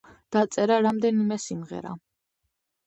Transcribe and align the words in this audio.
დაწერა 0.35 0.79
რამდენიმე 0.87 1.39
სიმღერა. 1.47 1.97